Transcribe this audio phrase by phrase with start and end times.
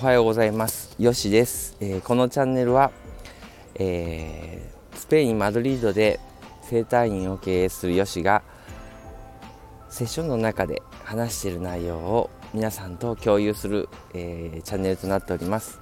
[0.00, 0.96] おはようございます。
[0.98, 2.90] よしです、えー、このチャンネルは、
[3.74, 6.18] えー、スペインマドリードで
[6.62, 8.42] 整体院を経営するよしが
[9.90, 15.78] セッションの中で話している内容を皆さんと共有する、えー、チャンネルとなっております、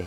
[0.00, 0.06] え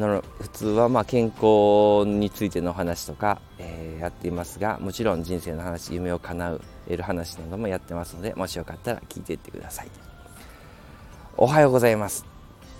[0.00, 9.88] の普通はま健康についての話とか、えやっていますがもちろん人生の話夢を叶える話などもやってますのでもしよかったら聞いていってください。
[11.36, 12.33] おはようございます。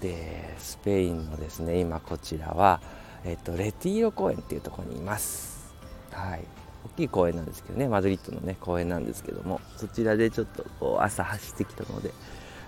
[0.04, 2.82] でスペインのですね今こちらは、
[3.24, 5.74] えっと、レティーロ公園っていうところにいます。
[6.10, 6.44] はい。
[6.84, 12.12] 大きい公園なんですけどねマドリッドのね公園なんですけどもそちらでちょっとこう朝走ってきたので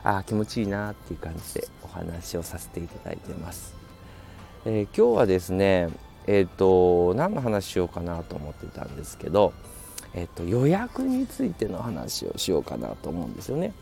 [0.02, 3.74] ああ気持ちいいなっていう感じでお話をさせていただいてます、
[4.64, 5.90] えー、今日はですね
[6.26, 9.52] えっ、ー、と何の話しようかなと思ってたんですけど
[10.14, 13.74] えっ、ー、と予約についての話をしようかなと思うんですよね。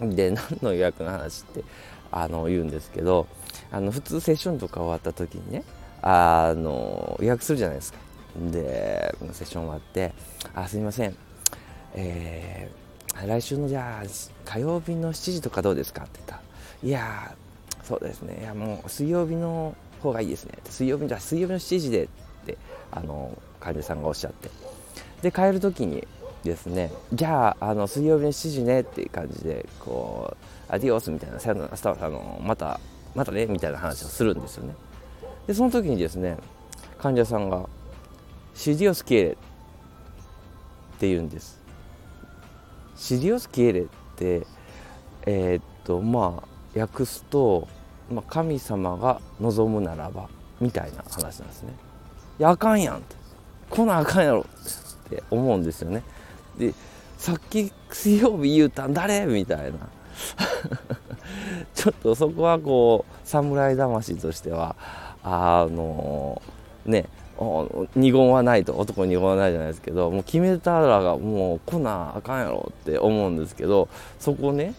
[0.00, 1.62] で何の予約の話って
[2.12, 3.26] あの言うんですけど
[3.70, 5.64] あの普通セッションとか終わった時にね
[6.02, 7.98] あの予約するじゃないですか。
[8.50, 10.12] でセッション終わって
[10.54, 11.16] 「あすいません、
[11.94, 14.06] えー、来週のじゃあ
[14.44, 16.42] 火曜日の7時とかどうですか?」って言ったら
[16.82, 17.34] 「いや
[17.82, 18.38] そうですね。
[18.40, 22.08] いやもう水曜日の方がいいですね」水曜日じゃ水曜日の7時でっ
[22.46, 22.56] て
[22.92, 24.48] あの患者さんがおっしゃって。
[25.22, 26.06] で帰る時に
[26.44, 26.90] ですね。
[27.12, 30.36] じゃああの水曜日の7時ねっていう感じでこ
[30.70, 32.80] うアディオスみたいなさよならあのまた
[33.14, 34.74] またねみたいな話をするんですよね。
[35.46, 36.36] でその時にですね
[36.98, 37.68] 患者さんが
[38.54, 39.34] 「シディオスキエレ」っ
[40.98, 41.60] て言うんです。
[42.96, 43.84] シディオスキエレっ
[44.16, 44.46] て
[45.26, 46.42] えー、っとま
[46.74, 47.68] あ訳すと、
[48.10, 50.28] まあ、神様が望むならば
[50.60, 51.72] みたいな話なんですね。
[52.38, 53.16] いやあかんやんって。
[53.70, 56.02] こんなあかんやろって思うんですよね。
[56.58, 56.74] で
[57.18, 59.26] さっき水曜日言うたん誰？
[59.26, 59.78] みたいな
[61.74, 64.76] ちょっとそこはこう侍魂としては
[65.22, 66.40] あの
[66.84, 67.06] ね
[67.96, 73.88] 二言はないと男二言はないじゃないですけどもう決めたらがもう来なあかんやろって思うんですけど
[74.18, 74.74] そこね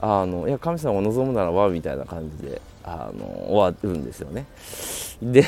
[0.00, 4.46] あのいや神様を望むならばみたいな感じであの終わるんですよね。
[5.20, 5.44] で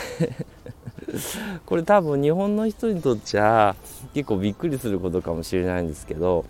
[1.66, 3.74] これ多分日本の人にとっちゃ
[4.14, 6.44] 結構びっくりすることかもしれないんですけど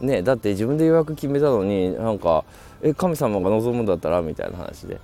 [0.00, 2.44] ねだって自分で予約決めたのになんか
[2.82, 5.00] 「え神様が望むんだったら?」みたいな話で、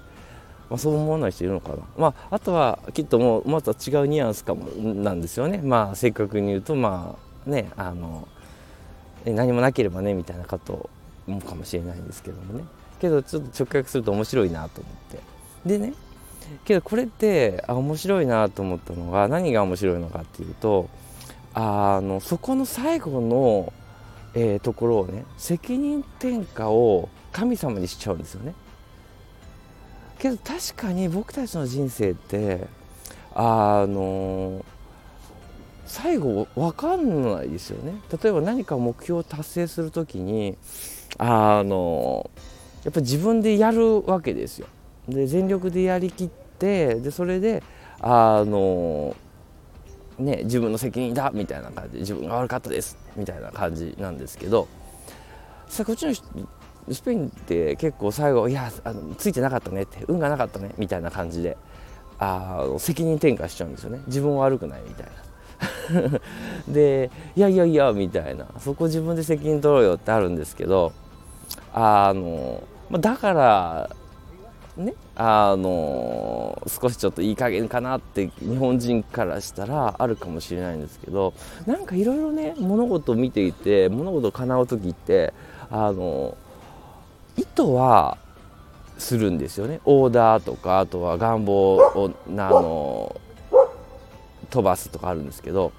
[0.71, 5.61] まあ、そう思わない人いるのかな、まあ、あとはきっともうまた違うニュアンスかもなんですよね。
[5.63, 7.17] まあ正確に言うとま
[7.47, 8.29] あねあの
[9.25, 10.89] 何もなければねみたいなこと
[11.27, 12.65] もかもしれないんですけどもね。
[13.01, 15.19] けどちょっと直訳すると面白いなと思って。
[15.67, 15.95] でね
[16.65, 20.89] けどこれってあ面白いなと思ったのが何が面白いのかっていうと
[21.55, 23.73] あのそこの最後の、
[24.35, 28.55] えー、ところをね責任転嫁を神様にしちゃうんですよね。
[30.19, 32.67] けど確かに僕たちの人生って
[33.35, 34.65] あの
[35.87, 38.01] 最後分かんないですよね。
[38.23, 40.57] 例えば何か目標を達成する時に
[41.19, 42.31] あの
[42.85, 44.67] やっぱ自分でやるわけですよ。
[45.09, 47.63] で全力でやりきってでそれで
[48.01, 49.17] あの
[50.19, 54.69] ね自分の責任だみたいな感じ自分が悪かったですみたいな感じなんですけど
[55.69, 56.15] さこっちの
[56.93, 61.57] スペインって結構最後いやあのついてなかったねって運がなかったねみたいな感じで
[62.19, 65.13] あ責任転嫁しちゃうんですよね自分は悪くないみたいな。
[66.69, 70.93] でいやいやいやみたいなそこ自分で責任取ろうよってあるんですけど
[71.73, 73.91] あのだから
[74.77, 81.35] ねあの少しちょっといい加減かなって日本人からしたらあるかもしれないんですけど
[81.67, 85.33] なんかいろいろね物事を見ていて物事を叶う時って
[85.71, 86.37] あの
[87.37, 88.19] 意図は
[88.99, 93.21] するんですよねオーダーとかあとは願望をあの
[94.51, 95.73] 飛ばすとかあるんですけど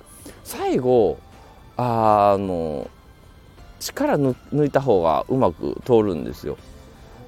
[0.43, 1.17] 最後
[1.77, 2.89] あの
[3.79, 6.57] 力抜いた方がうまく通るんですよ。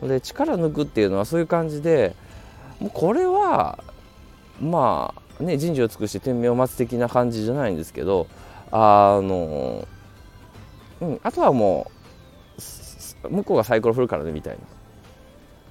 [0.03, 2.15] で力抜くっていうのはそういう感じで
[2.79, 3.83] もうこれは
[4.61, 8.27] まあね人事を尽くして天命を待つ的な感じじゃないんですけど
[8.71, 9.87] あの、
[11.01, 11.91] うん、あとはも
[13.23, 14.59] う向こうがサイコロ振るからねみたいな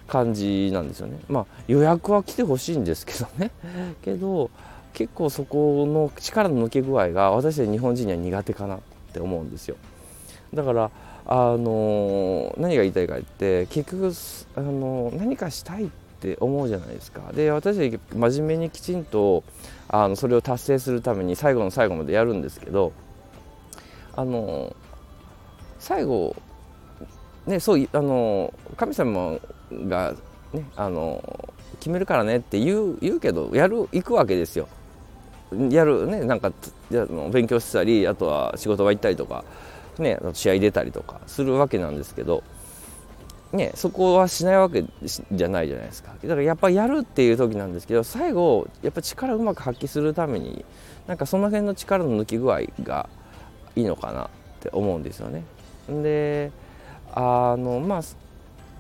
[0.09, 1.19] 感じなんですよね。
[1.29, 3.51] まあ予約は来てほしいんですけどね
[4.03, 4.51] けど
[4.93, 8.79] 結構そこの力の抜け具合が私たち日本人には苦手かなっ
[9.13, 9.77] て思うんですよ。
[10.55, 10.91] だから
[11.29, 14.13] あの何が言いたいかって結局
[14.55, 15.89] あの何かしたいっ
[16.21, 19.43] て思うじゃないですかで私は真面目にきちんと
[19.89, 22.93] あのそれを達成するために最後の最後までやるんですけど
[24.15, 24.75] あの
[25.79, 26.37] 最後
[27.47, 29.39] ねそうあの神様
[29.73, 30.15] が
[30.53, 34.69] ね、あの決めるからねって言う言うけどやる行くわけですよ。
[35.71, 36.53] やるねなんか
[37.31, 39.45] 勉強したりあとは仕事場行ったりとか、
[39.99, 42.43] ね、試合出たりとかするわけなんですけど、
[43.53, 44.85] ね、そこはしないわけ
[45.33, 50.65] じゃないじゃないですかだからやっぱやるっていう時なんですけど最後やっぱ力をうまく発揮するために
[51.07, 53.09] なんかその辺の力の抜き具合が
[53.77, 54.29] いいのかなっ
[54.61, 55.45] て思うんですよね。
[55.89, 56.51] で
[57.15, 58.03] あのまあ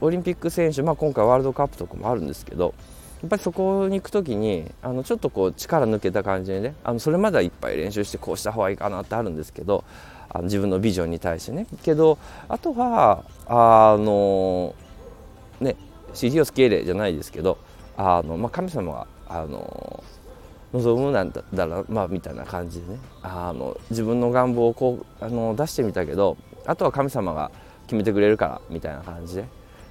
[0.01, 2.75] オリンピック選手、まあ、今回ワールドカップとかもあるんですけど
[3.23, 9.85] やっぱりそこに行く時にあのちょっとこう力抜けた感じでねあのそれまではいっぱい練習してこうした方がいいかなってあるんですけど
[10.29, 11.67] あの自分のビジョンに対してね。
[11.83, 12.19] けど
[12.49, 14.75] あとはあの
[15.61, 15.77] ね
[16.15, 17.59] CD をつけれじゃないですけど
[17.97, 20.03] あの、まあ、神様があの
[20.73, 22.99] 望むなんだらまあみたいな感じでね。
[23.23, 26.37] あの自分の願望をこうあの出してみたけど
[26.67, 27.51] あとは神様が
[27.87, 29.45] 決めてくれるからみたいな感じで。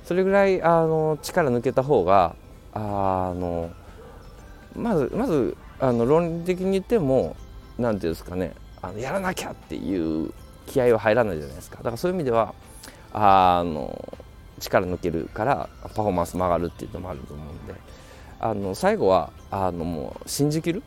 [0.06, 2.36] それぐらいあの力抜けた方が
[2.74, 3.72] あの
[4.76, 7.36] まずまずあの論理的に言っても
[7.80, 8.54] 何ていうんですかね。
[8.86, 10.32] あのやらなきゃっていう
[10.68, 11.78] 気合は入らないじゃないですか。
[11.78, 12.54] だからそういう意味では
[13.14, 14.14] あの
[14.60, 17.74] 力抜けるからパフォーマンスも上がるっていうのもあると思うんで。
[18.38, 20.84] あの最後はあのもう信じきる、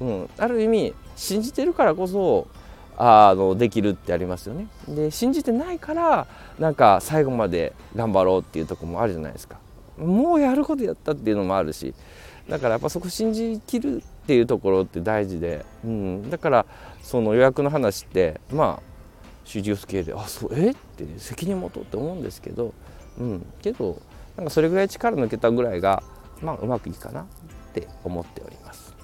[0.00, 2.46] うん、ある意味信じてるからこそ
[2.96, 4.68] あのできるってありますよね。
[4.88, 6.26] で信じてないから
[6.58, 9.58] なんか最後まで頑張ろうっていうとこもあるじゃないですか。
[9.98, 11.92] もうやることやったっていうのもあるし。
[12.48, 16.66] だからやっぱそこ信じきるっていうところって大事で、うん、だから
[17.02, 18.82] その予約の話ってまあ
[19.44, 20.70] 主従スケールであそうえ？
[20.70, 22.72] って責任持とうって思うんですけど、
[23.18, 24.00] うん、けど
[24.36, 26.02] なんかそれぐらい力抜けたぐらいが、
[26.40, 27.24] まあ、うまくいいかなっ
[27.74, 28.94] て思っております。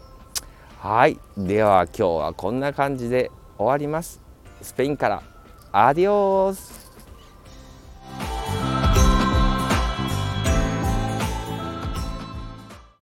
[0.78, 1.18] はい。
[1.36, 4.20] では今日はこんな感じで終わります。
[4.62, 5.22] スペインから。
[5.72, 6.87] アディオース。